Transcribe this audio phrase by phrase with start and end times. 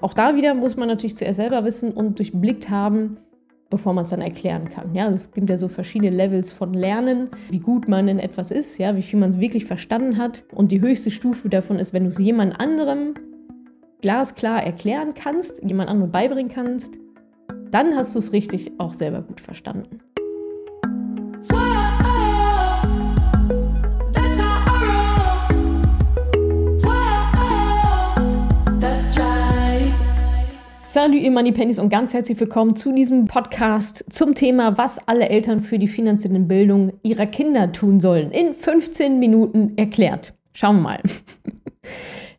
[0.00, 3.18] Auch da wieder muss man natürlich zuerst selber wissen und durchblickt haben,
[3.68, 4.94] bevor man es dann erklären kann.
[4.94, 8.78] Ja, es gibt ja so verschiedene Levels von Lernen, wie gut man in etwas ist,
[8.78, 10.44] ja, wie viel man es wirklich verstanden hat.
[10.52, 13.14] Und die höchste Stufe davon ist, wenn du es jemand anderem
[14.00, 16.98] glasklar erklären kannst, jemand anderem beibringen kannst,
[17.70, 20.00] dann hast du es richtig auch selber gut verstanden.
[30.92, 35.28] Salut ihr Money Pennies und ganz herzlich willkommen zu diesem Podcast zum Thema, was alle
[35.28, 38.32] Eltern für die finanzielle Bildung ihrer Kinder tun sollen.
[38.32, 40.34] In 15 Minuten erklärt.
[40.52, 41.00] Schauen wir mal.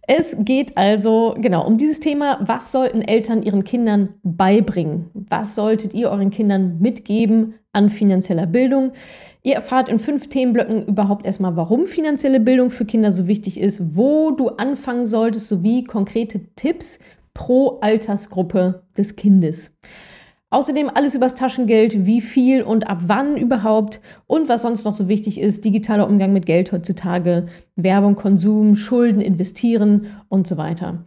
[0.05, 5.09] Es geht also genau um dieses Thema, was sollten Eltern ihren Kindern beibringen?
[5.13, 8.91] Was solltet ihr euren Kindern mitgeben an finanzieller Bildung?
[9.43, 13.95] Ihr erfahrt in fünf Themenblöcken überhaupt erstmal, warum finanzielle Bildung für Kinder so wichtig ist,
[13.95, 16.99] wo du anfangen solltest, sowie konkrete Tipps
[17.33, 19.71] pro Altersgruppe des Kindes.
[20.53, 25.07] Außerdem alles übers Taschengeld, wie viel und ab wann überhaupt und was sonst noch so
[25.07, 31.05] wichtig ist, digitaler Umgang mit Geld heutzutage, Werbung, Konsum, Schulden, Investieren und so weiter.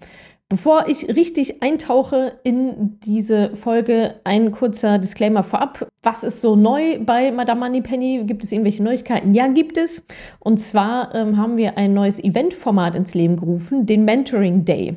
[0.49, 5.89] Bevor ich richtig eintauche in diese Folge, ein kurzer Disclaimer vorab.
[6.03, 8.25] Was ist so neu bei Madame Moneypenny?
[8.25, 9.35] Gibt es irgendwelche Neuigkeiten?
[9.35, 10.07] Ja, gibt es.
[10.39, 14.97] Und zwar ähm, haben wir ein neues Eventformat ins Leben gerufen, den Mentoring Day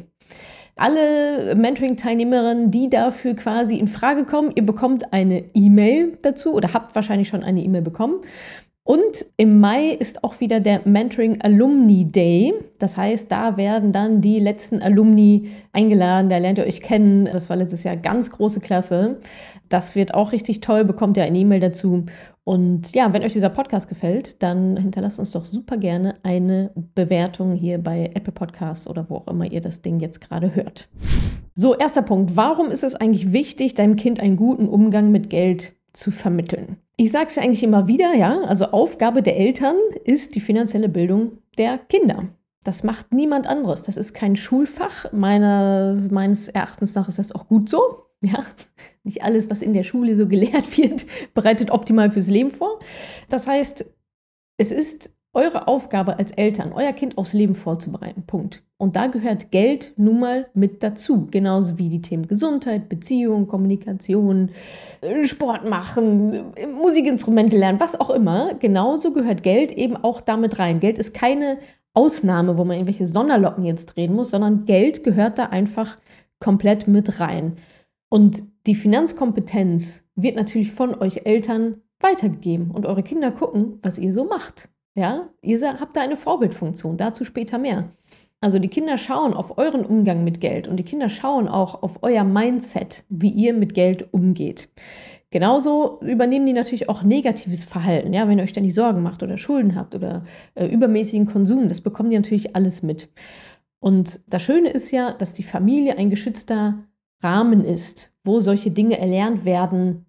[0.77, 6.95] alle Mentoring-Teilnehmerinnen, die dafür quasi in Frage kommen, ihr bekommt eine E-Mail dazu oder habt
[6.95, 8.21] wahrscheinlich schon eine E-Mail bekommen.
[8.87, 12.53] Und im Mai ist auch wieder der Mentoring Alumni Day.
[12.79, 16.29] Das heißt, da werden dann die letzten Alumni eingeladen.
[16.29, 17.25] Da lernt ihr euch kennen.
[17.25, 19.19] Das war letztes Jahr ganz große Klasse.
[19.67, 20.85] Das wird auch richtig toll.
[20.85, 22.05] Bekommt ihr eine E-Mail dazu.
[22.47, 27.51] Und ja, wenn euch dieser Podcast gefällt, dann hinterlasst uns doch super gerne eine Bewertung
[27.51, 30.87] hier bei Apple Podcasts oder wo auch immer ihr das Ding jetzt gerade hört.
[31.55, 32.37] So, erster Punkt.
[32.37, 36.77] Warum ist es eigentlich wichtig, deinem Kind einen guten Umgang mit Geld zu vermitteln?
[36.95, 38.39] Ich sage es ja eigentlich immer wieder, ja.
[38.43, 42.29] Also Aufgabe der Eltern ist die finanzielle Bildung der Kinder.
[42.63, 43.83] Das macht niemand anderes.
[43.83, 45.11] Das ist kein Schulfach.
[45.11, 48.05] Meiner, meines Erachtens nach ist das auch gut so.
[48.21, 48.43] Ja,
[49.07, 52.79] nicht alles, was in der Schule so gelehrt wird, bereitet optimal fürs Leben vor.
[53.29, 53.85] Das heißt,
[54.57, 58.23] es ist eure Aufgabe als Eltern, euer Kind aufs Leben vorzubereiten.
[58.25, 58.63] Punkt.
[58.77, 61.27] Und da gehört Geld nun mal mit dazu.
[61.29, 64.49] Genauso wie die Themen Gesundheit, Beziehung, Kommunikation,
[65.01, 68.55] äh, Sport machen, Musikinstrumente lernen, was auch immer.
[68.55, 70.79] Genauso gehört Geld eben auch damit rein.
[70.79, 71.59] Geld ist keine
[71.93, 75.97] Ausnahme, wo man irgendwelche Sonderlocken jetzt drehen muss, sondern Geld gehört da einfach
[76.39, 77.57] komplett mit rein.
[78.09, 84.13] Und die Finanzkompetenz wird natürlich von euch Eltern weitergegeben und eure Kinder gucken, was ihr
[84.13, 84.69] so macht.
[84.93, 87.89] Ja, ihr habt da eine Vorbildfunktion, dazu später mehr.
[88.41, 92.03] Also die Kinder schauen auf euren Umgang mit Geld und die Kinder schauen auch auf
[92.03, 94.69] euer Mindset, wie ihr mit Geld umgeht.
[95.31, 99.37] Genauso übernehmen die natürlich auch negatives Verhalten, ja, wenn ihr euch ständig Sorgen macht oder
[99.37, 100.23] Schulden habt oder
[100.55, 103.09] äh, übermäßigen Konsum, das bekommen die natürlich alles mit.
[103.79, 106.85] Und das Schöne ist ja, dass die Familie ein geschützter
[107.21, 110.05] Rahmen ist, wo solche Dinge erlernt werden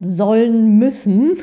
[0.00, 1.38] sollen müssen,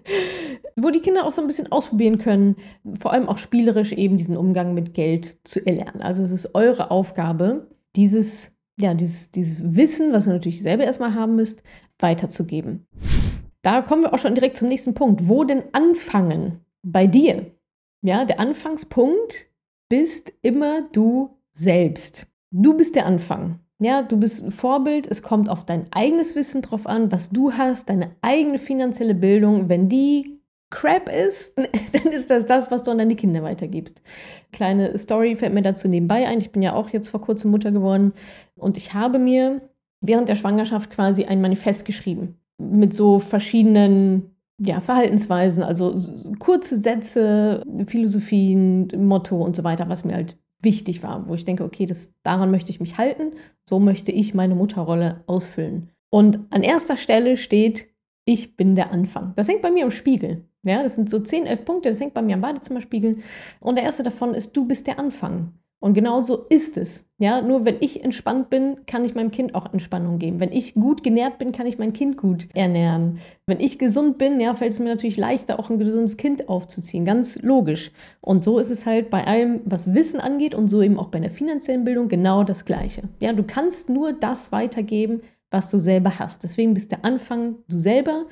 [0.76, 2.56] wo die Kinder auch so ein bisschen ausprobieren können,
[2.98, 6.00] vor allem auch spielerisch eben diesen Umgang mit Geld zu erlernen.
[6.00, 11.14] Also es ist eure Aufgabe, dieses, ja, dieses, dieses Wissen, was ihr natürlich selber erstmal
[11.14, 11.62] haben müsst,
[11.98, 12.86] weiterzugeben.
[13.62, 15.28] Da kommen wir auch schon direkt zum nächsten Punkt.
[15.28, 16.60] Wo denn anfangen?
[16.82, 17.50] Bei dir.
[18.02, 19.46] Ja, der Anfangspunkt
[19.88, 22.26] bist immer du selbst.
[22.50, 23.60] Du bist der Anfang.
[23.84, 27.52] Ja, du bist ein Vorbild, es kommt auf dein eigenes Wissen drauf an, was du
[27.52, 29.68] hast, deine eigene finanzielle Bildung.
[29.68, 30.40] Wenn die
[30.70, 31.54] Crap ist,
[31.92, 34.00] dann ist das das, was du an deine Kinder weitergibst.
[34.52, 36.38] Kleine Story fällt mir dazu nebenbei ein.
[36.38, 38.14] Ich bin ja auch jetzt vor kurzem Mutter geworden
[38.56, 39.60] und ich habe mir
[40.00, 46.00] während der Schwangerschaft quasi ein Manifest geschrieben mit so verschiedenen ja, Verhaltensweisen, also
[46.38, 51.64] kurze Sätze, Philosophien, Motto und so weiter, was mir halt wichtig war, wo ich denke,
[51.64, 53.32] okay, das, daran möchte ich mich halten,
[53.68, 55.90] so möchte ich meine Mutterrolle ausfüllen.
[56.10, 57.88] Und an erster Stelle steht,
[58.24, 59.32] ich bin der Anfang.
[59.36, 60.44] Das hängt bei mir am Spiegel.
[60.62, 63.18] Ja, das sind so 10, 11 Punkte, das hängt bei mir am Badezimmerspiegel.
[63.60, 65.52] Und der erste davon ist, du bist der Anfang.
[65.84, 67.04] Und genau so ist es.
[67.18, 70.40] Ja, nur wenn ich entspannt bin, kann ich meinem Kind auch Entspannung geben.
[70.40, 73.18] Wenn ich gut genährt bin, kann ich mein Kind gut ernähren.
[73.44, 77.04] Wenn ich gesund bin, ja, fällt es mir natürlich leichter, auch ein gesundes Kind aufzuziehen.
[77.04, 77.90] Ganz logisch.
[78.22, 81.20] Und so ist es halt bei allem, was Wissen angeht und so eben auch bei
[81.20, 83.02] der finanziellen Bildung genau das Gleiche.
[83.20, 85.20] Ja, du kannst nur das weitergeben,
[85.50, 86.44] was du selber hast.
[86.44, 88.24] Deswegen bist der Anfang du selber,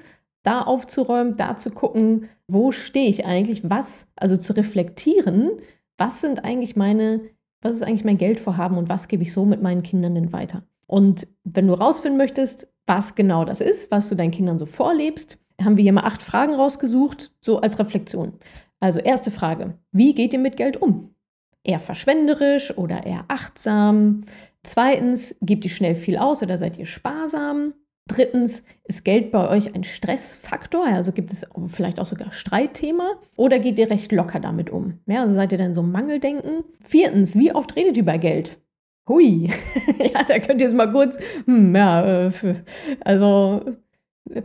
[0.43, 5.51] da aufzuräumen, da zu gucken, wo stehe ich eigentlich, was, also zu reflektieren,
[5.99, 7.21] was sind eigentlich meine
[7.63, 10.65] Was ist eigentlich mein Geldvorhaben und was gebe ich so mit meinen Kindern denn weiter?
[10.87, 15.39] Und wenn du rausfinden möchtest, was genau das ist, was du deinen Kindern so vorlebst,
[15.63, 18.33] haben wir hier mal acht Fragen rausgesucht, so als Reflexion.
[18.81, 21.15] Also erste Frage, wie geht ihr mit Geld um?
[21.63, 24.25] Eher verschwenderisch oder eher achtsam?
[24.65, 27.75] Zweitens, gebt ihr schnell viel aus oder seid ihr sparsam?
[28.09, 30.85] Drittens, ist Geld bei euch ein Stressfaktor?
[30.85, 33.13] Also gibt es vielleicht auch sogar Streitthema?
[33.37, 34.99] Oder geht ihr recht locker damit um?
[35.07, 36.65] Ja, also seid ihr dann so Mangeldenken?
[36.81, 38.61] Viertens, wie oft redet ihr über Geld?
[39.09, 39.51] Hui,
[39.99, 41.17] ja, da könnt ihr jetzt mal kurz,
[41.47, 42.31] hm, ja, äh,
[43.01, 43.63] also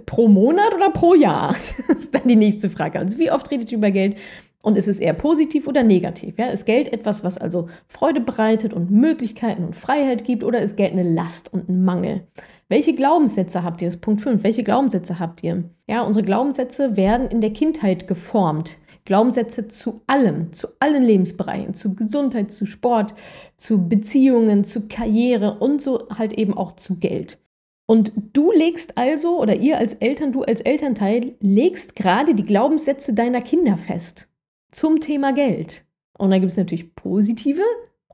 [0.05, 1.55] pro Monat oder pro Jahr?
[1.87, 2.99] das ist dann die nächste Frage.
[2.99, 4.17] Also wie oft redet ihr über Geld?
[4.61, 6.37] Und ist es eher positiv oder negativ?
[6.37, 10.75] Ja, ist Geld etwas, was also Freude bereitet und Möglichkeiten und Freiheit gibt oder ist
[10.75, 12.27] Geld eine Last und ein Mangel?
[12.69, 13.87] Welche Glaubenssätze habt ihr?
[13.87, 14.43] Das ist Punkt 5.
[14.43, 15.63] Welche Glaubenssätze habt ihr?
[15.87, 18.77] Ja, unsere Glaubenssätze werden in der Kindheit geformt.
[19.05, 23.13] Glaubenssätze zu allem, zu allen Lebensbereichen, zu Gesundheit, zu Sport,
[23.55, 27.39] zu Beziehungen, zu Karriere und so halt eben auch zu Geld.
[27.85, 33.13] Und du legst also, oder ihr als Eltern, du als Elternteil, legst gerade die Glaubenssätze
[33.13, 34.29] deiner Kinder fest
[34.71, 35.85] zum Thema Geld.
[36.17, 37.63] Und da gibt es natürlich positive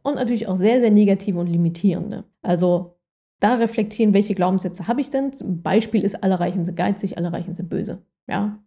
[0.04, 2.26] und natürlich auch sehr, sehr negative und limitierende.
[2.44, 2.98] Also
[3.40, 5.32] da reflektieren, welche Glaubenssätze habe ich denn?
[5.64, 8.02] Beispiel ist, alle Reichen sind geizig, alle Reichen sind böse.
[8.28, 8.60] Ja,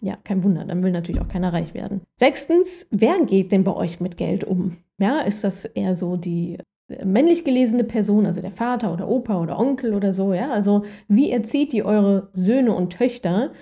[0.00, 2.02] ja, kein Wunder, dann will natürlich auch keiner reich werden.
[2.16, 4.76] Sechstens, wer geht denn bei euch mit Geld um?
[4.98, 6.58] Ja, ist das eher so die
[7.02, 10.50] männlich gelesene Person, also der Vater oder Opa oder Onkel oder so, ja?
[10.50, 13.52] Also wie erzieht ihr eure Söhne und Töchter?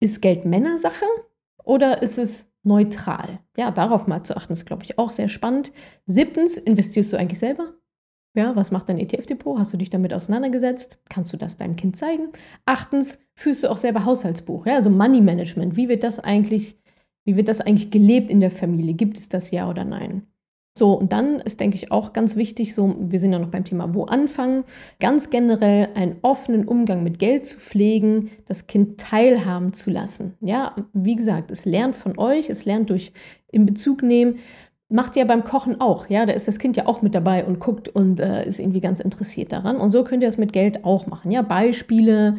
[0.00, 1.04] Ist Geld Männersache
[1.64, 3.40] oder ist es neutral?
[3.56, 5.72] Ja, darauf mal zu achten, ist, glaube ich, auch sehr spannend.
[6.06, 7.74] Siebtens, investierst du eigentlich selber?
[8.36, 9.58] Ja, was macht dein ETF-Depot?
[9.58, 10.98] Hast du dich damit auseinandergesetzt?
[11.08, 12.30] Kannst du das deinem Kind zeigen?
[12.66, 15.76] Achtens, führst du auch selber Haushaltsbuch, ja, also Money Management.
[15.76, 16.76] Wie wird das eigentlich,
[17.24, 18.94] wie wird das eigentlich gelebt in der Familie?
[18.94, 20.26] Gibt es das ja oder nein?
[20.76, 23.64] So, und dann ist, denke ich, auch ganz wichtig, so, wir sind ja noch beim
[23.64, 24.64] Thema Wo anfangen,
[24.98, 30.34] ganz generell einen offenen Umgang mit Geld zu pflegen, das Kind teilhaben zu lassen.
[30.40, 33.12] Ja, wie gesagt, es lernt von euch, es lernt durch
[33.52, 34.40] in Bezug nehmen,
[34.94, 37.58] macht ihr beim Kochen auch, ja, da ist das Kind ja auch mit dabei und
[37.58, 39.76] guckt und äh, ist irgendwie ganz interessiert daran.
[39.78, 42.36] Und so könnt ihr das mit Geld auch machen, ja, Beispiele,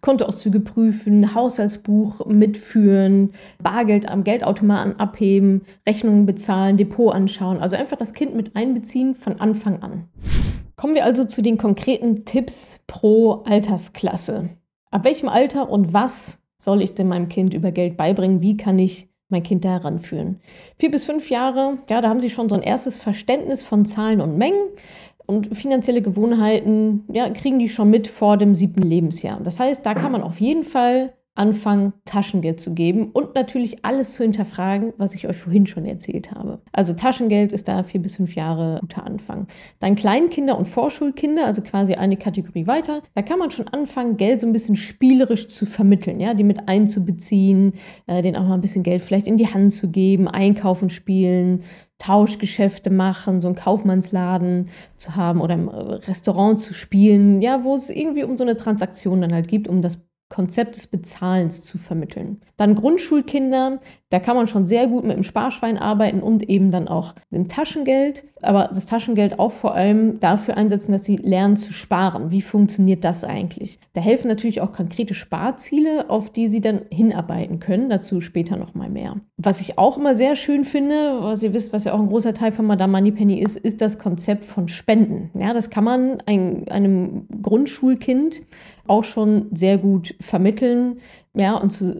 [0.00, 3.30] Kontoauszüge prüfen, Haushaltsbuch mitführen,
[3.62, 7.58] Bargeld am Geldautomaten abheben, Rechnungen bezahlen, Depot anschauen.
[7.58, 10.08] Also einfach das Kind mit einbeziehen von Anfang an.
[10.74, 14.48] Kommen wir also zu den konkreten Tipps pro Altersklasse.
[14.90, 18.40] Ab welchem Alter und was soll ich denn meinem Kind über Geld beibringen?
[18.40, 20.40] Wie kann ich mein Kind da heranführen?
[20.78, 24.20] Vier bis fünf Jahre, ja, da haben sie schon so ein erstes Verständnis von Zahlen
[24.20, 24.68] und Mengen.
[25.26, 29.40] Und finanzielle Gewohnheiten ja, kriegen die schon mit vor dem siebten Lebensjahr.
[29.42, 34.14] Das heißt, da kann man auf jeden Fall anfangen, Taschengeld zu geben und natürlich alles
[34.14, 36.60] zu hinterfragen, was ich euch vorhin schon erzählt habe.
[36.72, 39.46] Also Taschengeld ist da vier bis fünf Jahre guter Anfang.
[39.80, 44.42] Dann Kleinkinder und Vorschulkinder, also quasi eine Kategorie weiter, da kann man schon anfangen, Geld
[44.42, 47.72] so ein bisschen spielerisch zu vermitteln, ja, die mit einzubeziehen,
[48.06, 51.62] äh, denen auch mal ein bisschen Geld vielleicht in die Hand zu geben, einkaufen, spielen,
[51.96, 57.90] Tauschgeschäfte machen, so einen Kaufmannsladen zu haben oder im Restaurant zu spielen, ja, wo es
[57.90, 62.40] irgendwie um so eine Transaktion dann halt gibt, um das Konzept des Bezahlens zu vermitteln.
[62.56, 63.80] Dann Grundschulkinder,
[64.12, 67.48] da kann man schon sehr gut mit dem Sparschwein arbeiten und eben dann auch dem
[67.48, 68.24] Taschengeld.
[68.42, 72.30] Aber das Taschengeld auch vor allem dafür einsetzen, dass sie lernen zu sparen.
[72.30, 73.78] Wie funktioniert das eigentlich?
[73.94, 77.88] Da helfen natürlich auch konkrete Sparziele, auf die sie dann hinarbeiten können.
[77.88, 79.16] Dazu später nochmal mehr.
[79.38, 82.34] Was ich auch immer sehr schön finde, was ihr wisst, was ja auch ein großer
[82.34, 85.30] Teil von Madame Moneypenny ist, ist das Konzept von Spenden.
[85.40, 88.42] Ja, das kann man ein, einem Grundschulkind
[88.86, 90.98] auch schon sehr gut vermitteln.
[91.34, 91.98] Ja, und zu,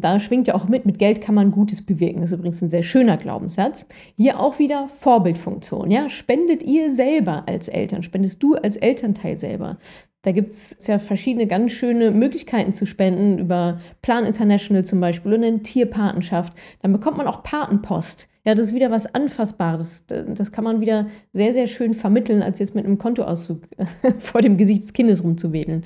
[0.00, 2.20] da schwingt ja auch mit, mit Geld kann man Gutes bewirken.
[2.20, 3.86] Das ist übrigens ein sehr schöner Glaubenssatz.
[4.16, 5.92] Hier auch wieder Vorbildfunktion.
[5.92, 9.78] Ja, spendet ihr selber als Eltern, spendest du als Elternteil selber.
[10.22, 15.34] Da gibt es ja verschiedene ganz schöne Möglichkeiten zu spenden, über Plan International zum Beispiel
[15.34, 16.54] oder eine Tierpatenschaft.
[16.82, 18.28] Dann bekommt man auch Patenpost.
[18.44, 20.06] Ja, das ist wieder was Anfassbares.
[20.06, 23.62] Das, das kann man wieder sehr, sehr schön vermitteln, als jetzt mit einem Kontoauszug
[24.18, 25.84] vor dem Gesicht des Kindes rumzuwedeln.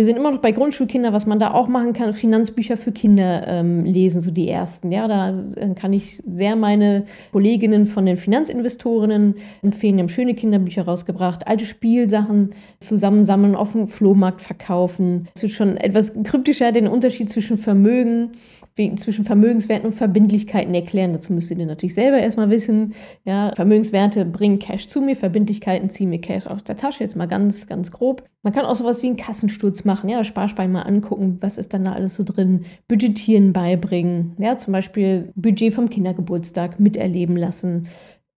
[0.00, 3.46] Wir sind immer noch bei Grundschulkindern, was man da auch machen kann, Finanzbücher für Kinder
[3.46, 4.90] ähm, lesen, so die ersten.
[4.92, 9.98] Ja, da äh, kann ich sehr meine Kolleginnen von den Finanzinvestorinnen empfehlen.
[9.98, 15.28] Die haben schöne Kinderbücher rausgebracht, alte Spielsachen zusammensammeln, auf dem Flohmarkt verkaufen.
[15.36, 18.30] Es wird schon etwas kryptischer den Unterschied zwischen Vermögen
[18.96, 21.12] zwischen Vermögenswerten und Verbindlichkeiten erklären.
[21.12, 22.94] Dazu müsst ihr natürlich selber erstmal wissen.
[23.24, 27.04] Ja, Vermögenswerte bringen Cash zu mir, Verbindlichkeiten ziehen mir Cash aus der Tasche.
[27.04, 28.24] Jetzt mal ganz, ganz grob.
[28.42, 31.84] Man kann auch sowas wie einen Kassensturz machen, ja, Sparschwein mal angucken, was ist dann
[31.84, 37.88] da alles so drin, Budgetieren beibringen, ja, zum Beispiel Budget vom Kindergeburtstag miterleben lassen,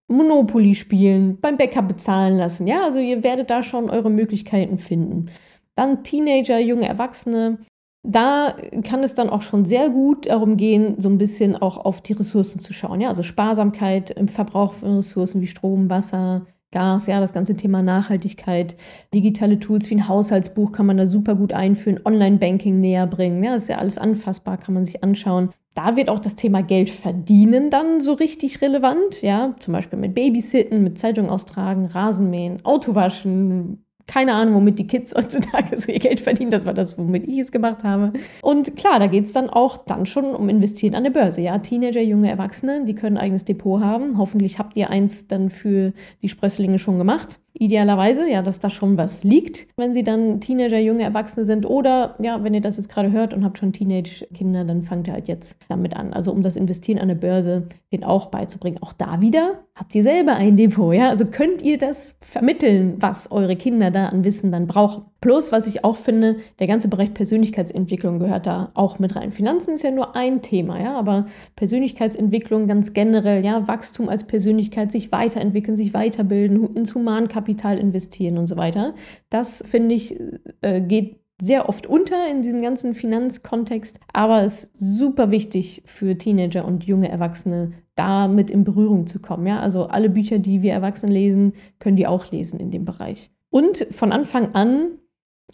[0.09, 2.67] Monopoly spielen, beim Bäcker bezahlen lassen.
[2.67, 5.27] Ja, also ihr werdet da schon eure Möglichkeiten finden.
[5.75, 7.59] Dann Teenager, junge Erwachsene.
[8.05, 12.01] Da kann es dann auch schon sehr gut darum gehen, so ein bisschen auch auf
[12.01, 13.00] die Ressourcen zu schauen.
[13.00, 17.81] Ja, also Sparsamkeit im Verbrauch von Ressourcen wie Strom, Wasser, Gas, ja, das ganze Thema
[17.81, 18.75] Nachhaltigkeit,
[19.13, 23.55] digitale Tools wie ein Haushaltsbuch kann man da super gut einführen, Online-Banking näher bringen, ja,
[23.55, 25.51] ist ja alles anfassbar, kann man sich anschauen.
[25.75, 30.13] Da wird auch das Thema Geld verdienen dann so richtig relevant, ja, zum Beispiel mit
[30.13, 36.19] Babysitten, mit Zeitung austragen, Rasenmähen, Autowaschen, keine Ahnung, womit die Kids heutzutage so ihr Geld
[36.19, 36.51] verdienen.
[36.51, 38.13] Das war das, womit ich es gemacht habe.
[38.41, 41.41] Und klar, da geht es dann auch dann schon um Investieren an der Börse.
[41.41, 44.17] Ja, Teenager, junge Erwachsene, die können ein eigenes Depot haben.
[44.17, 47.39] Hoffentlich habt ihr eins dann für die Sprösslinge schon gemacht.
[47.55, 51.67] Idealerweise, ja, dass da schon was liegt, wenn sie dann Teenager, junge Erwachsene sind.
[51.67, 55.13] Oder ja, wenn ihr das jetzt gerade hört und habt schon Teenage-Kinder, dann fangt ihr
[55.13, 56.13] halt jetzt damit an.
[56.13, 58.79] Also um das Investieren an der Börse den auch beizubringen.
[58.81, 61.10] Auch da wieder habt ihr selber ein Depot, ja.
[61.10, 65.06] Also könnt ihr das vermitteln, was eure Kinder da an Wissen dann brauchen.
[65.20, 69.32] Plus, was ich auch finde, der ganze Bereich Persönlichkeitsentwicklung gehört da auch mit rein.
[69.32, 71.25] Finanzen ist ja nur ein Thema, ja, aber
[71.56, 78.48] Persönlichkeitsentwicklung ganz generell, ja, Wachstum als Persönlichkeit, sich weiterentwickeln, sich weiterbilden, ins Humankapital investieren und
[78.48, 78.94] so weiter.
[79.30, 80.20] Das finde ich
[80.62, 86.63] äh, geht sehr oft unter in diesem ganzen Finanzkontext, aber ist super wichtig für Teenager
[86.63, 89.47] und junge Erwachsene, da mit in Berührung zu kommen.
[89.47, 89.59] Ja?
[89.59, 93.31] Also alle Bücher, die wir Erwachsene lesen, können die auch lesen in dem Bereich.
[93.50, 94.97] Und von Anfang an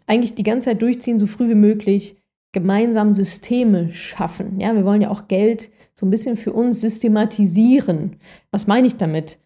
[0.08, 2.18] eigentlich die ganze Zeit durchziehen, so früh wie möglich,
[2.52, 4.60] gemeinsam Systeme schaffen.
[4.60, 8.16] Ja, wir wollen ja auch Geld so ein bisschen für uns systematisieren.
[8.52, 9.40] Was meine ich damit?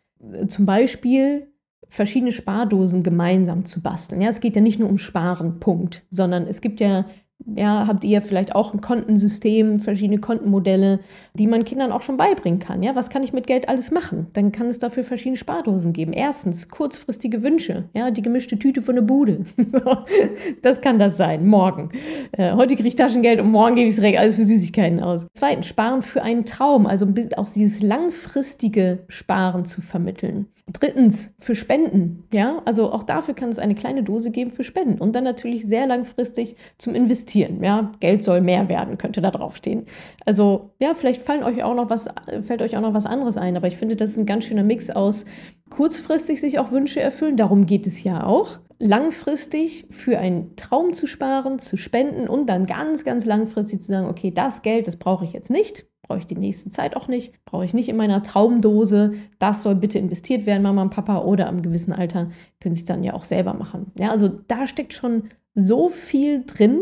[0.47, 1.47] Zum Beispiel
[1.89, 4.21] verschiedene Spardosen gemeinsam zu basteln.
[4.21, 7.05] Ja, es geht ja nicht nur um Sparen, Punkt, sondern es gibt ja
[7.45, 10.99] ja, habt ihr vielleicht auch ein Kontensystem, verschiedene Kontenmodelle,
[11.33, 12.83] die man Kindern auch schon beibringen kann.
[12.83, 14.27] Ja, was kann ich mit Geld alles machen?
[14.33, 16.13] Dann kann es dafür verschiedene Spardosen geben.
[16.13, 19.45] Erstens kurzfristige Wünsche, ja, die gemischte Tüte von der Bude.
[20.61, 21.45] das kann das sein.
[21.45, 21.89] Morgen.
[22.31, 25.27] Äh, heute kriege ich Taschengeld und morgen gebe ich es alles für Süßigkeiten aus.
[25.33, 30.47] Zweitens, Sparen für einen Traum, also auch dieses langfristige Sparen zu vermitteln.
[30.71, 32.23] Drittens, für Spenden.
[32.31, 35.65] Ja, also auch dafür kann es eine kleine Dose geben für Spenden und dann natürlich
[35.65, 37.61] sehr langfristig zum Investieren.
[37.61, 39.85] Ja, Geld soll mehr werden, könnte da draufstehen.
[40.25, 42.07] Also, ja, vielleicht fallen euch auch noch was,
[42.43, 44.63] fällt euch auch noch was anderes ein, aber ich finde, das ist ein ganz schöner
[44.63, 45.25] Mix aus
[45.73, 48.59] kurzfristig sich auch Wünsche erfüllen, darum geht es ja auch.
[48.85, 54.07] Langfristig für einen Traum zu sparen, zu spenden und dann ganz, ganz langfristig zu sagen,
[54.07, 57.33] okay, das Geld, das brauche ich jetzt nicht Brauche ich die nächste Zeit auch nicht.
[57.45, 59.13] Brauche ich nicht in meiner Traumdose.
[59.39, 61.19] Das soll bitte investiert werden, Mama und Papa.
[61.19, 63.91] Oder am gewissen Alter können sie es dann ja auch selber machen.
[63.97, 66.81] Ja, also da steckt schon so viel drin,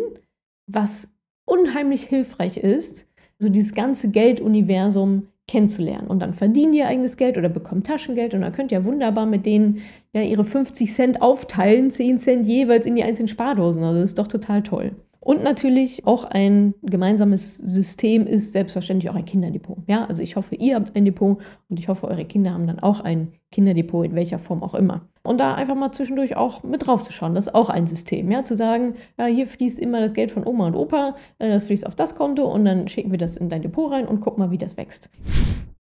[0.65, 1.13] was
[1.45, 6.07] unheimlich hilfreich ist, so dieses ganze Gelduniversum kennenzulernen.
[6.07, 9.45] Und dann verdienen die eigenes Geld oder bekommen Taschengeld und dann könnt ihr wunderbar mit
[9.45, 9.81] denen
[10.13, 13.83] ja ihre 50 Cent aufteilen, 10 Cent jeweils in die einzelnen Spardosen.
[13.83, 14.95] Also das ist doch total toll.
[15.23, 19.77] Und natürlich auch ein gemeinsames System ist selbstverständlich auch ein Kinderdepot.
[19.85, 21.37] Ja, also ich hoffe, ihr habt ein Depot
[21.69, 25.01] und ich hoffe, eure Kinder haben dann auch ein Kinderdepot, in welcher Form auch immer.
[25.21, 28.31] Und da einfach mal zwischendurch auch mit drauf zu schauen, das ist auch ein System.
[28.31, 31.65] Ja, zu sagen, ja, hier fließt immer das Geld von Oma und Opa, äh, das
[31.65, 34.39] fließt auf das Konto und dann schicken wir das in dein Depot rein und guck
[34.39, 35.11] mal, wie das wächst.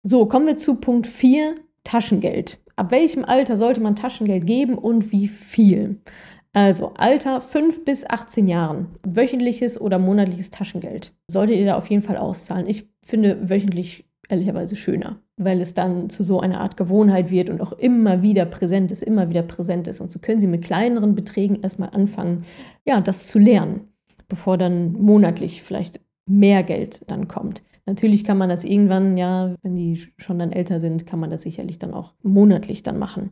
[0.05, 2.61] So, kommen wir zu Punkt 4, Taschengeld.
[2.77, 6.01] Ab welchem Alter sollte man Taschengeld geben und wie viel?
[6.55, 11.13] Also Alter 5 bis 18 Jahren, wöchentliches oder monatliches Taschengeld.
[11.29, 12.69] Solltet ihr da auf jeden Fall auszahlen.
[12.69, 17.61] Ich finde wöchentlich ehrlicherweise schöner, weil es dann zu so einer Art Gewohnheit wird und
[17.61, 20.01] auch immer wieder präsent ist, immer wieder präsent ist.
[20.01, 22.45] Und so können Sie mit kleineren Beträgen erstmal anfangen,
[22.87, 23.89] ja, das zu lernen,
[24.29, 27.63] bevor dann monatlich vielleicht mehr Geld dann kommt.
[27.87, 31.43] Natürlich kann man das irgendwann, ja, wenn die schon dann älter sind, kann man das
[31.43, 33.31] sicherlich dann auch monatlich dann machen.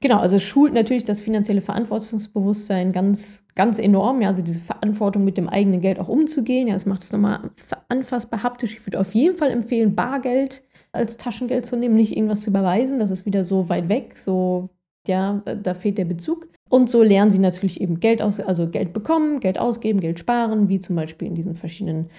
[0.00, 4.20] Genau, also schult natürlich das finanzielle Verantwortungsbewusstsein ganz, ganz enorm.
[4.22, 6.68] Ja, also diese Verantwortung mit dem eigenen Geld auch umzugehen.
[6.68, 7.50] Ja, das macht es nochmal
[7.88, 8.76] anfassbar haptisch.
[8.76, 12.98] Ich würde auf jeden Fall empfehlen, Bargeld als Taschengeld zu nehmen, nicht irgendwas zu überweisen.
[12.98, 14.70] Das ist wieder so weit weg, so,
[15.06, 16.48] ja, da fehlt der Bezug.
[16.68, 20.68] Und so lernen sie natürlich eben Geld aus, also Geld bekommen, Geld ausgeben, Geld sparen,
[20.68, 22.10] wie zum Beispiel in diesen verschiedenen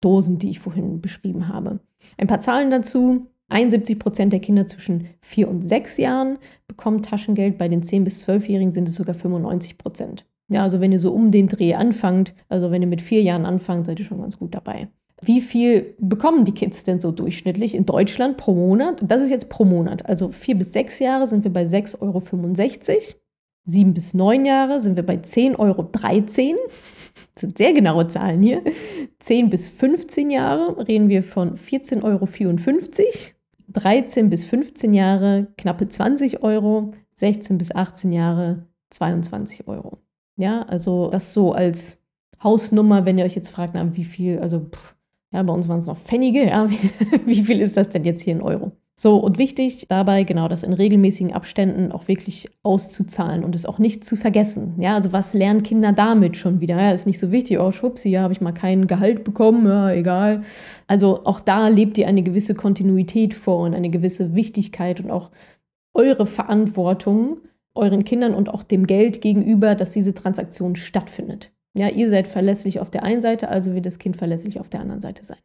[0.00, 1.78] Dosen, die ich vorhin beschrieben habe.
[2.18, 3.26] Ein paar Zahlen dazu.
[3.50, 6.38] 71 Prozent der Kinder zwischen 4 und 6 Jahren
[6.68, 7.58] bekommen Taschengeld.
[7.58, 10.26] Bei den 10- bis 12-Jährigen sind es sogar 95 Prozent.
[10.48, 13.46] Ja, also wenn ihr so um den Dreh anfangt, also wenn ihr mit vier Jahren
[13.46, 14.88] anfangt, seid ihr schon ganz gut dabei.
[15.22, 19.00] Wie viel bekommen die Kids denn so durchschnittlich in Deutschland pro Monat?
[19.02, 20.06] Das ist jetzt pro Monat.
[20.06, 22.22] Also vier bis sechs Jahre sind wir bei 6,65 Euro.
[23.64, 25.88] Sieben bis neun Jahre sind wir bei 10,13 Euro.
[27.34, 28.62] Das sind sehr genaue Zahlen hier.
[29.18, 32.26] 10 bis 15 Jahre reden wir von 14,54 Euro.
[33.72, 39.98] 13 bis 15 Jahre knappe 20 Euro, 16 bis 18 Jahre 22 Euro.
[40.36, 42.02] Ja, also das so als
[42.42, 44.96] Hausnummer, wenn ihr euch jetzt fragt, na, wie viel, also pff,
[45.32, 46.68] ja, bei uns waren es noch Pfennige, ja,
[47.26, 48.72] wie viel ist das denn jetzt hier in Euro?
[49.02, 53.78] So, und wichtig dabei, genau, das in regelmäßigen Abständen auch wirklich auszuzahlen und es auch
[53.78, 54.74] nicht zu vergessen.
[54.78, 56.76] Ja, also was lernen Kinder damit schon wieder?
[56.76, 59.90] Ja, ist nicht so wichtig, oh, schwuppsi, ja, habe ich mal kein Gehalt bekommen, ja,
[59.90, 60.42] egal.
[60.86, 65.30] Also auch da lebt ihr eine gewisse Kontinuität vor und eine gewisse Wichtigkeit und auch
[65.94, 67.38] eure Verantwortung
[67.74, 71.52] euren Kindern und auch dem Geld gegenüber, dass diese Transaktion stattfindet.
[71.72, 74.80] Ja, ihr seid verlässlich auf der einen Seite, also wird das Kind verlässlich auf der
[74.80, 75.38] anderen Seite sein.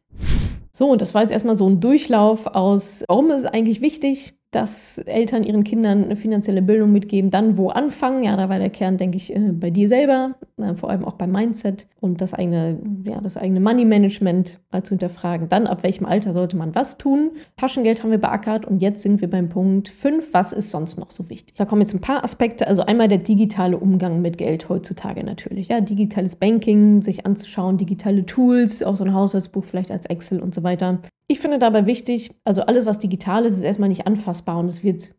[0.76, 4.34] So, und das war jetzt erstmal so ein Durchlauf aus, warum ist es eigentlich wichtig,
[4.56, 8.22] dass Eltern ihren Kindern eine finanzielle Bildung mitgeben, dann wo anfangen.
[8.22, 11.12] Ja, da war der Kern, denke ich, äh, bei dir selber, äh, vor allem auch
[11.12, 15.50] beim Mindset und das eigene, ja, das eigene Money Management mal zu hinterfragen.
[15.50, 17.32] Dann, ab welchem Alter sollte man was tun?
[17.56, 20.32] Taschengeld haben wir beackert und jetzt sind wir beim Punkt 5.
[20.32, 21.56] Was ist sonst noch so wichtig?
[21.56, 22.66] Da kommen jetzt ein paar Aspekte.
[22.66, 25.68] Also einmal der digitale Umgang mit Geld heutzutage natürlich.
[25.68, 30.54] Ja, digitales Banking, sich anzuschauen, digitale Tools, auch so ein Haushaltsbuch vielleicht als Excel und
[30.54, 30.98] so weiter.
[31.28, 34.84] Ich finde dabei wichtig, also alles, was digital ist, ist erstmal nicht anfassbar und es
[34.84, 35.14] wird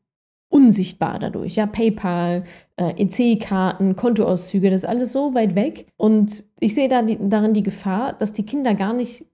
[0.49, 1.55] unsichtbar dadurch.
[1.55, 2.43] Ja, PayPal,
[2.77, 5.87] äh, EC-Karten, Kontoauszüge, das ist alles so weit weg.
[5.97, 9.25] Und ich sehe da die, darin die Gefahr, dass die Kinder gar nicht,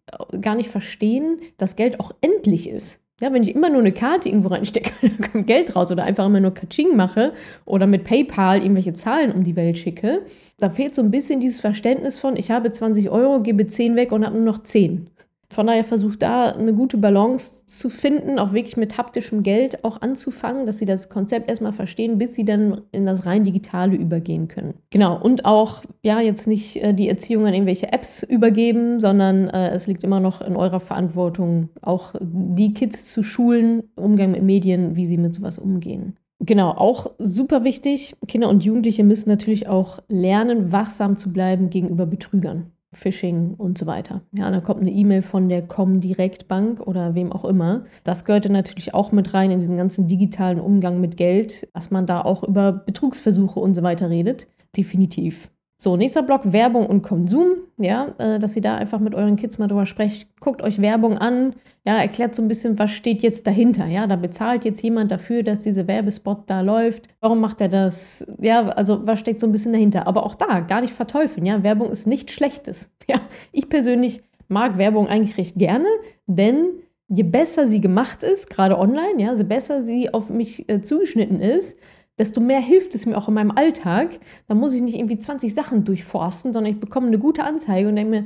[0.42, 3.02] gar nicht verstehen, dass Geld auch endlich ist.
[3.22, 6.26] Ja, wenn ich immer nur eine Karte irgendwo reinstecke, dann kommt Geld raus oder einfach
[6.26, 7.34] immer nur Kaching mache
[7.66, 10.26] oder mit PayPal irgendwelche Zahlen um die Welt schicke,
[10.58, 14.12] da fehlt so ein bisschen dieses Verständnis von, ich habe 20 Euro, gebe 10 weg
[14.12, 15.10] und habe nur noch 10.
[15.54, 20.02] Von daher versucht da eine gute Balance zu finden, auch wirklich mit haptischem Geld auch
[20.02, 24.48] anzufangen, dass sie das Konzept erstmal verstehen, bis sie dann in das rein digitale übergehen
[24.48, 24.74] können.
[24.90, 29.70] Genau, und auch ja jetzt nicht äh, die Erziehung an irgendwelche Apps übergeben, sondern äh,
[29.70, 34.96] es liegt immer noch in eurer Verantwortung, auch die Kids zu schulen, Umgang mit Medien,
[34.96, 36.18] wie sie mit sowas umgehen.
[36.46, 38.16] Genau, auch super wichtig.
[38.28, 42.73] Kinder und Jugendliche müssen natürlich auch lernen, wachsam zu bleiben gegenüber Betrügern.
[42.94, 44.22] Phishing und so weiter.
[44.32, 47.84] Ja, da kommt eine E-Mail von der Comdirect Bank oder wem auch immer.
[48.04, 52.06] Das gehörte natürlich auch mit rein in diesen ganzen digitalen Umgang mit Geld, dass man
[52.06, 54.48] da auch über Betrugsversuche und so weiter redet.
[54.76, 55.50] Definitiv.
[55.84, 57.56] So, nächster Block Werbung und Konsum.
[57.78, 60.30] Ja, äh, dass ihr da einfach mit euren Kids mal drüber sprecht.
[60.40, 61.56] Guckt euch Werbung an.
[61.86, 63.88] Ja, erklärt so ein bisschen, was steht jetzt dahinter.
[63.88, 67.10] Ja, da bezahlt jetzt jemand dafür, dass dieser Werbespot da läuft.
[67.20, 68.26] Warum macht er das?
[68.40, 70.08] Ja, also was steckt so ein bisschen dahinter?
[70.08, 71.46] Aber auch da gar nicht verteufeln.
[71.46, 72.90] Ja, Werbung ist nichts Schlechtes.
[73.10, 73.20] Ja,
[73.52, 75.90] ich persönlich mag Werbung eigentlich recht gerne,
[76.26, 76.68] denn
[77.10, 81.42] je besser sie gemacht ist, gerade online, ja, je besser sie auf mich äh, zugeschnitten
[81.42, 81.78] ist,
[82.20, 84.20] desto mehr hilft es mir auch in meinem Alltag.
[84.48, 87.96] Da muss ich nicht irgendwie 20 Sachen durchforsten, sondern ich bekomme eine gute Anzeige und
[87.96, 88.26] denke mir,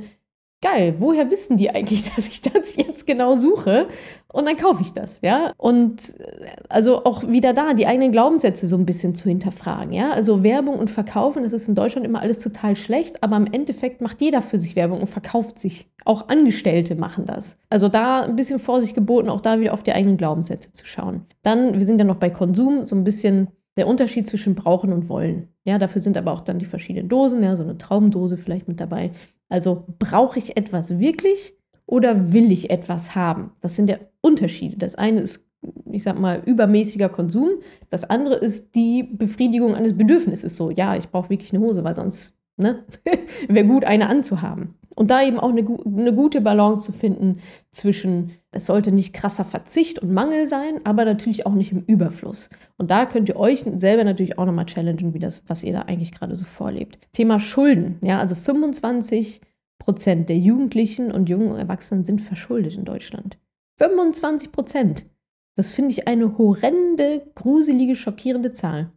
[0.60, 3.88] geil, woher wissen die eigentlich, dass ich das jetzt genau suche?
[4.30, 5.52] Und dann kaufe ich das, ja.
[5.56, 10.10] Und äh, also auch wieder da, die eigenen Glaubenssätze so ein bisschen zu hinterfragen, ja.
[10.10, 14.00] Also Werbung und Verkaufen, das ist in Deutschland immer alles total schlecht, aber im Endeffekt
[14.00, 15.88] macht jeder für sich Werbung und verkauft sich.
[16.04, 17.58] Auch Angestellte machen das.
[17.68, 21.26] Also da ein bisschen Vorsicht geboten, auch da wieder auf die eigenen Glaubenssätze zu schauen.
[21.42, 23.48] Dann, wir sind ja noch bei Konsum, so ein bisschen
[23.78, 25.48] der Unterschied zwischen brauchen und wollen.
[25.64, 28.80] Ja, dafür sind aber auch dann die verschiedenen Dosen, ja, so eine Traumdose vielleicht mit
[28.80, 29.12] dabei.
[29.48, 31.54] Also brauche ich etwas wirklich
[31.86, 33.52] oder will ich etwas haben?
[33.60, 34.76] Das sind ja Unterschiede.
[34.76, 35.48] Das eine ist,
[35.90, 37.50] ich sag mal, übermäßiger Konsum.
[37.88, 40.56] Das andere ist die Befriedigung eines Bedürfnisses.
[40.56, 42.84] So, ja, ich brauche wirklich eine Hose, weil sonst ne,
[43.48, 44.74] wäre gut, eine anzuhaben.
[44.94, 47.38] Und da eben auch eine, eine gute Balance zu finden
[47.70, 52.50] zwischen, es sollte nicht krasser Verzicht und Mangel sein, aber natürlich auch nicht im Überfluss.
[52.78, 55.82] Und da könnt ihr euch selber natürlich auch nochmal challengen, wie das, was ihr da
[55.82, 56.98] eigentlich gerade so vorlebt.
[57.12, 57.98] Thema Schulden.
[58.02, 59.40] Ja, also 25
[59.78, 63.38] Prozent der Jugendlichen und jungen Erwachsenen sind verschuldet in Deutschland.
[63.78, 65.06] 25 Prozent.
[65.54, 68.90] Das finde ich eine horrende, gruselige, schockierende Zahl.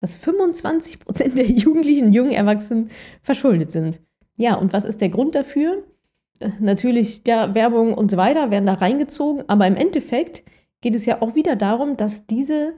[0.00, 2.90] Dass 25 Prozent der Jugendlichen jungen Erwachsenen
[3.22, 4.00] verschuldet sind.
[4.36, 5.84] Ja, und was ist der Grund dafür?
[6.40, 10.42] Äh, natürlich, ja, Werbung und so weiter werden da reingezogen, aber im Endeffekt
[10.80, 12.74] geht es ja auch wieder darum, dass diese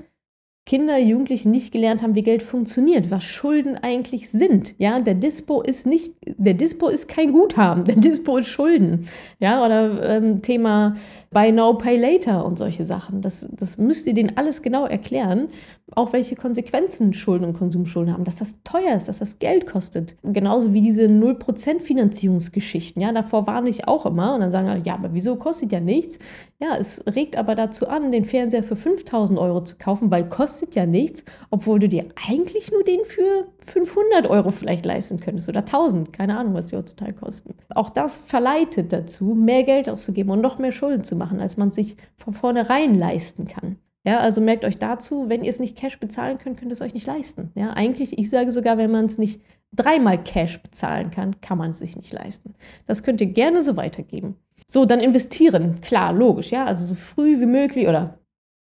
[0.69, 4.75] Kinder, Jugendliche nicht gelernt haben, wie Geld funktioniert, was Schulden eigentlich sind.
[4.79, 9.09] Ja, der Dispo ist nicht, der Dispo ist kein Guthaben, der Dispo ist Schulden.
[9.41, 10.97] Ja, oder ähm, Thema
[11.31, 13.21] Buy Now, Pay Later und solche Sachen.
[13.21, 15.49] Das, das müsst ihr denen alles genau erklären,
[15.95, 20.17] auch welche Konsequenzen Schulden und Konsumschulden haben, dass das teuer ist, dass das Geld kostet.
[20.23, 23.03] Genauso wie diese 0% Finanzierungsgeschichten.
[23.03, 25.81] Ja, davor warne ich auch immer und dann sagen alle, ja, aber wieso kostet ja
[25.81, 26.19] nichts?
[26.61, 30.75] Ja, es regt aber dazu an, den Fernseher für 5000 Euro zu kaufen, weil kostet
[30.75, 35.61] ja nichts, obwohl du dir eigentlich nur den für 500 Euro vielleicht leisten könntest oder
[35.61, 37.55] 1000, keine Ahnung, was die heutzutage kosten.
[37.75, 41.71] Auch das verleitet dazu, mehr Geld auszugeben und noch mehr Schulden zu machen, als man
[41.71, 43.77] sich von vornherein leisten kann.
[44.05, 46.81] Ja, also merkt euch dazu, wenn ihr es nicht Cash bezahlen könnt, könnt ihr es
[46.81, 47.51] euch nicht leisten.
[47.55, 51.73] Ja, eigentlich, ich sage sogar, wenn man es nicht dreimal Cash bezahlen kann, kann man
[51.73, 52.55] es sich nicht leisten.
[52.87, 54.37] Das könnt ihr gerne so weitergeben.
[54.67, 55.81] So, dann investieren.
[55.81, 56.65] Klar, logisch, ja.
[56.65, 58.19] Also so früh wie möglich oder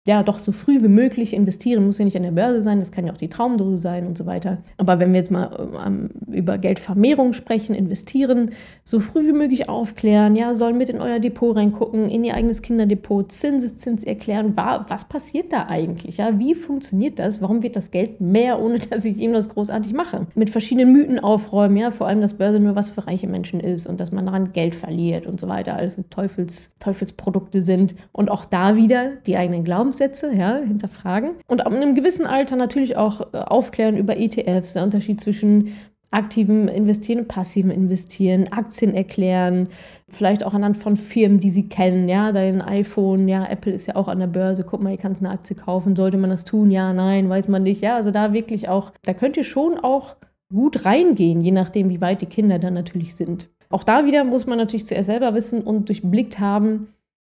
[0.08, 1.84] ja, doch so früh wie möglich investieren.
[1.84, 4.16] Muss ja nicht an der Börse sein, das kann ja auch die Traumdose sein und
[4.16, 4.56] so weiter.
[4.78, 8.52] Aber wenn wir jetzt mal ähm, über Geldvermehrung sprechen, investieren,
[8.84, 12.62] so früh wie möglich aufklären, ja, sollen mit in euer Depot reingucken, in ihr eigenes
[12.62, 18.18] Kinderdepot, Zinseszins erklären, was passiert da eigentlich, ja, wie funktioniert das, warum wird das Geld
[18.18, 20.26] mehr, ohne dass ich irgendwas großartig mache.
[20.34, 23.86] Mit verschiedenen Mythen aufräumen, ja, vor allem, dass Börse nur was für reiche Menschen ist
[23.86, 28.46] und dass man daran Geld verliert und so weiter, alles Teufels, Teufelsprodukte sind und auch
[28.46, 31.30] da wieder die eigenen Glaubens Glaubenssätze ja, hinterfragen.
[31.46, 35.74] Und ab einem gewissen Alter natürlich auch äh, aufklären über ETFs, der Unterschied zwischen
[36.10, 39.68] aktivem Investieren und passivem Investieren, Aktien erklären,
[40.08, 43.96] vielleicht auch anhand von Firmen, die sie kennen, ja, dein iPhone, ja, Apple ist ja
[43.96, 46.70] auch an der Börse, guck mal, ihr kannst eine Aktie kaufen, sollte man das tun?
[46.70, 50.16] Ja, nein, weiß man nicht, ja, also da wirklich auch, da könnt ihr schon auch
[50.50, 53.50] gut reingehen, je nachdem, wie weit die Kinder dann natürlich sind.
[53.68, 56.88] Auch da wieder muss man natürlich zuerst selber wissen und durchblickt haben,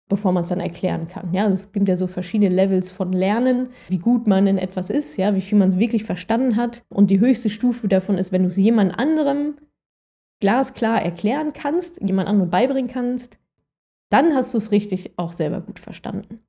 [0.10, 1.34] bevor man es dann erklären kann.
[1.34, 5.17] Ja, es gibt ja so verschiedene Levels von Lernen, wie gut man in etwas ist,
[5.17, 6.84] ja, wie viel man es wirklich verstanden hat.
[6.89, 9.56] Und die höchste Stufe davon ist, wenn du es jemand anderem
[10.39, 13.39] glasklar erklären kannst, jemand anderem beibringen kannst,
[14.10, 16.39] dann hast du es richtig auch selber gut verstanden.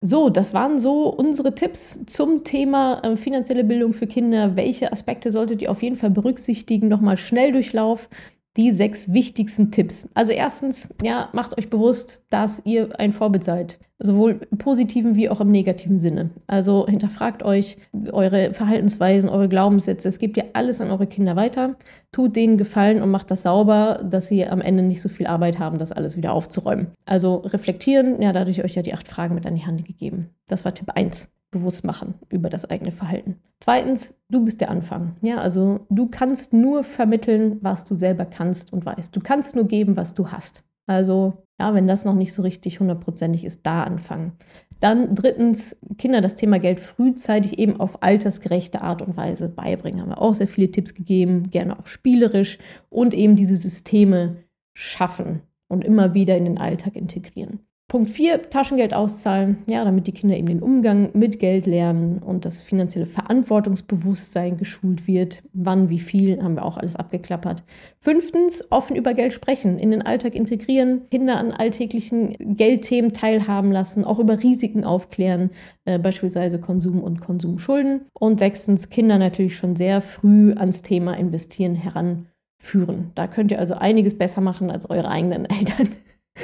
[0.00, 4.54] So, das waren so unsere Tipps zum Thema äh, finanzielle Bildung für Kinder.
[4.54, 6.86] Welche Aspekte solltet ihr auf jeden Fall berücksichtigen?
[6.86, 8.08] Nochmal Schnelldurchlauf
[8.56, 10.08] die sechs wichtigsten Tipps.
[10.14, 15.28] Also erstens, ja, macht euch bewusst, dass ihr ein Vorbild seid, sowohl im positiven wie
[15.28, 16.30] auch im negativen Sinne.
[16.46, 17.76] Also hinterfragt euch
[18.10, 20.08] eure Verhaltensweisen, eure Glaubenssätze.
[20.08, 21.76] Es gebt ihr alles an eure Kinder weiter.
[22.10, 25.58] Tut denen Gefallen und macht das sauber, dass sie am Ende nicht so viel Arbeit
[25.58, 26.88] haben, das alles wieder aufzuräumen.
[27.04, 30.30] Also reflektieren, ja, dadurch euch ja die acht Fragen mit an die Hand gegeben.
[30.48, 33.36] Das war Tipp 1 bewusst machen über das eigene Verhalten.
[33.60, 35.16] Zweitens, du bist der Anfang.
[35.22, 39.14] Ja, also du kannst nur vermitteln, was du selber kannst und weißt.
[39.14, 40.64] Du kannst nur geben, was du hast.
[40.86, 44.32] Also, ja, wenn das noch nicht so richtig hundertprozentig ist, da anfangen.
[44.80, 50.00] Dann drittens, Kinder das Thema Geld frühzeitig eben auf altersgerechte Art und Weise beibringen.
[50.00, 52.58] Haben wir auch sehr viele Tipps gegeben, gerne auch spielerisch
[52.88, 57.60] und eben diese Systeme schaffen und immer wieder in den Alltag integrieren.
[57.90, 62.44] Punkt 4, Taschengeld auszahlen, ja, damit die Kinder eben den Umgang mit Geld lernen und
[62.44, 65.42] das finanzielle Verantwortungsbewusstsein geschult wird.
[65.54, 67.62] Wann, wie viel, haben wir auch alles abgeklappert.
[67.98, 74.04] Fünftens, offen über Geld sprechen, in den Alltag integrieren, Kinder an alltäglichen Geldthemen teilhaben lassen,
[74.04, 75.48] auch über Risiken aufklären,
[75.86, 78.02] äh, beispielsweise Konsum und Konsumschulden.
[78.12, 83.12] Und sechstens, Kinder natürlich schon sehr früh ans Thema Investieren heranführen.
[83.14, 85.88] Da könnt ihr also einiges besser machen als eure eigenen Eltern.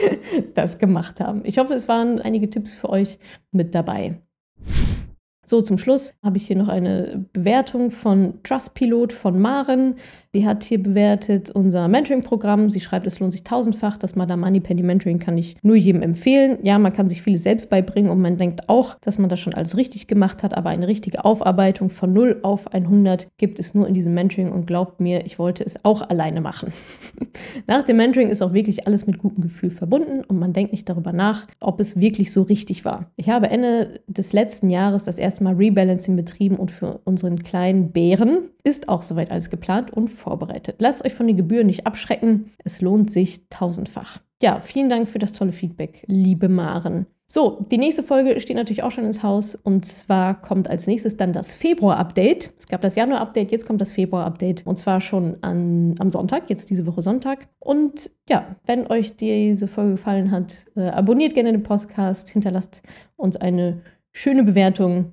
[0.55, 1.43] das gemacht haben.
[1.45, 3.19] Ich hoffe, es waren einige Tipps für euch
[3.53, 4.21] mit dabei.
[5.47, 9.97] So, zum Schluss habe ich hier noch eine Bewertung von Trustpilot von Maren.
[10.35, 12.71] Die hat hier bewertet unser Mentoring-Programm.
[12.71, 13.99] Sie schreibt, es lohnt sich tausendfach.
[13.99, 16.59] Das Madame Moneypenny Mentoring kann ich nur jedem empfehlen.
[16.63, 19.55] Ja, man kann sich vieles selbst beibringen und man denkt auch, dass man das schon
[19.55, 23.87] alles richtig gemacht hat, aber eine richtige Aufarbeitung von 0 auf 100 gibt es nur
[23.87, 26.73] in diesem Mentoring und glaubt mir, ich wollte es auch alleine machen.
[27.67, 30.89] nach dem Mentoring ist auch wirklich alles mit gutem Gefühl verbunden und man denkt nicht
[30.89, 33.11] darüber nach, ob es wirklich so richtig war.
[33.17, 37.91] Ich habe Ende des letzten Jahres das erste erstmal Rebalancing betrieben und für unseren kleinen
[37.91, 40.77] Bären ist auch soweit alles geplant und vorbereitet.
[40.79, 42.53] Lasst euch von den Gebühren nicht abschrecken.
[42.63, 44.21] Es lohnt sich tausendfach.
[44.41, 47.07] Ja, vielen Dank für das tolle Feedback, liebe Maren.
[47.27, 51.17] So, die nächste Folge steht natürlich auch schon ins Haus und zwar kommt als nächstes
[51.17, 52.55] dann das Februar-Update.
[52.57, 56.71] Es gab das Januar-Update, jetzt kommt das Februar-Update und zwar schon an, am Sonntag, jetzt
[56.71, 57.49] diese Woche Sonntag.
[57.59, 62.83] Und ja, wenn euch diese Folge gefallen hat, äh, abonniert gerne den Podcast, hinterlasst
[63.17, 63.81] uns eine
[64.13, 65.13] schöne Bewertung